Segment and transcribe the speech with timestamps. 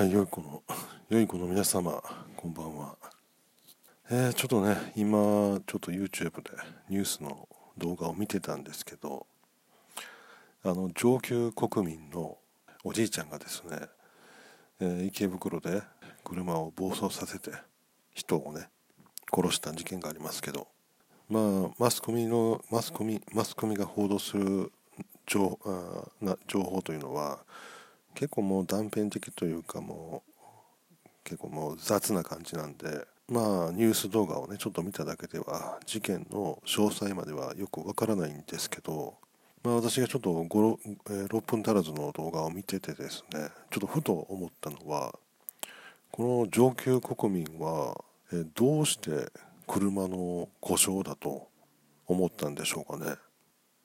[0.00, 0.62] はい、良い子の、
[1.10, 2.02] 良い子の皆様、
[2.34, 2.96] こんばんは。
[4.08, 6.52] えー、ちょっとね、今、ちょっと YouTube で
[6.88, 7.46] ニュースの
[7.76, 9.26] 動画を見てたんですけど、
[10.62, 12.38] あの、上級国民の
[12.82, 13.78] おじいちゃんがですね、
[14.78, 15.82] えー、池袋で
[16.24, 17.52] 車を暴走させて、
[18.14, 18.70] 人をね、
[19.30, 20.68] 殺した事件がありますけど、
[21.28, 24.72] まあ、マスコミの、マスコミ、マスコミが報道する
[25.26, 27.44] 情あな情報というのは、
[28.14, 39.14] 結構もう断片的というかもう結構もう雑な感じなんでまあニュース動画をねちょっと見ただけでは事件の詳細まではよくわからないんですけど
[39.62, 45.14] まあ私がちょっと5、6分足らずの動画を見ててですねちょっとふと思ったのは
[46.10, 47.96] この上級国民は、
[48.54, 49.30] どうして
[49.66, 51.48] 車の故障だと
[52.06, 53.16] 思ったんでしょうかね。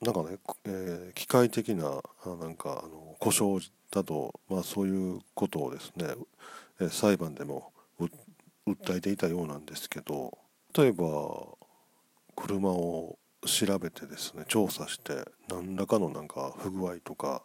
[0.02, 6.06] なんかね、えー、機械的ななんかあの故障だと、まあ、そういうことをですね、
[6.80, 7.72] え、裁判でも
[8.64, 10.38] 訴えていたようなんですけど
[10.76, 11.04] 例えば
[12.36, 17.42] 車を調べてですね調査して何らかのなんか不具合とか、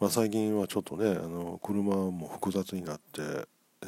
[0.00, 3.86] まあ、最近はちょっとねあの車も複雑になって、え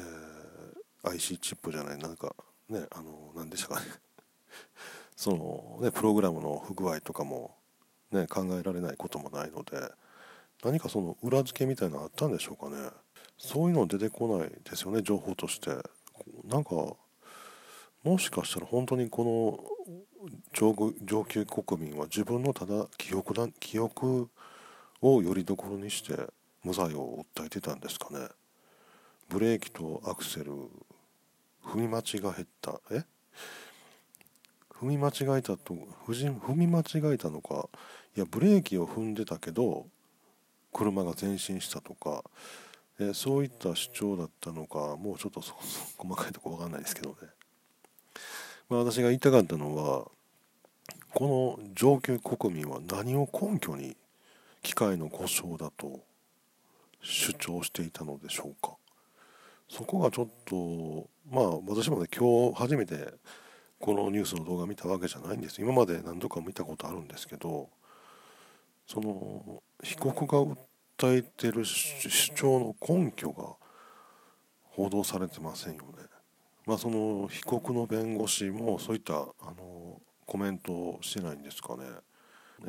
[1.05, 2.35] ー、IC チップじゃないなんか
[2.69, 3.87] ねあの何でしたかね。
[5.17, 7.55] そのねプログラムの不具合とかも
[8.11, 9.77] ね、考えられないこともないので
[10.63, 12.89] 何かその裏付けみたいなのあったんでしょうかね。
[13.37, 15.71] そういうの出てこないですよね情報として。
[16.45, 16.71] なんか
[18.03, 19.59] もしかしたら本当にこの
[20.53, 24.29] 上上級国民は自分のただ記憶だ記憶
[25.01, 26.15] をよりどころにして
[26.63, 28.27] 無罪を訴えてたんですかね。
[29.29, 30.51] ブレーキとアクセル
[31.63, 32.03] 踏み間違
[32.37, 33.03] えたえ？
[34.81, 37.69] 踏み間違えたと踏み間違えたのか。
[38.17, 39.87] いやブレーキを踏んでたけど
[40.73, 42.23] 車が前進したとか、
[42.99, 47.15] えそういった主張だったのかもうちょっとそこそ細かいとこ分かんないですけどね、
[48.69, 50.05] まあ、私が言いたかったのは
[51.13, 53.95] この上級国民は何を根拠に
[54.61, 56.01] 機械の故障だと
[57.01, 58.75] 主張していたのでしょうか。
[59.69, 63.13] そこがちょっとまあ私もね今日初めて
[63.79, 65.61] このニュースの動画見たわけじゃないんです。
[65.61, 67.69] 今まで何度か見たことあるんですけど
[68.91, 70.55] その被告が
[70.97, 73.55] 訴えてる主張の根拠が
[74.63, 75.87] 報道されてませんよね。
[76.65, 81.83] まあその被告の弁護士もそういったあのコメントをしてないんですかね。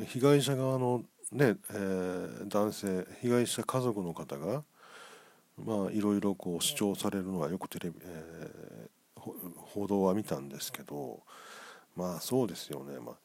[0.05, 4.63] 被害者側のね、えー、男性被害者家族の方が
[5.57, 8.89] まあいろいろこう主張されるのはよくテレビ、え
[9.73, 11.21] 報道は見たんですけど
[11.95, 13.15] まあそうですよね、まあ、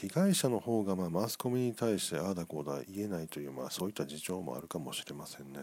[0.00, 5.60] 被害者の方がまあマスコミに対してああだこうだ言えないという、まあ、そういった事情もあるかもしれませんね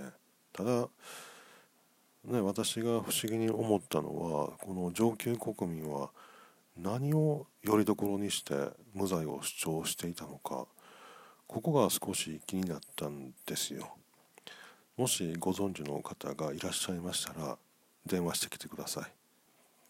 [0.53, 0.87] ただ
[2.23, 6.11] ね、私が不思議に思ったのはこの上級国民は
[6.77, 8.53] 何をよりどころにして
[8.93, 10.67] 無罪を主張していたのか
[11.47, 13.95] ここが少し気になったんですよ
[14.97, 17.57] もしご存知の方がいらっしゃいましたら
[18.05, 19.11] 電話してきてください。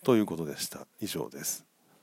[0.03, 0.88] ということでした。
[1.00, 1.71] 以上です。